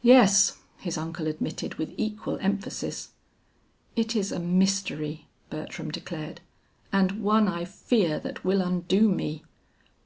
[0.00, 3.10] "Yes," his uncle admitted, with equal emphasis.
[3.94, 6.40] "It is a mystery," Bertram declared;
[6.94, 9.42] "and one I fear that will undo me."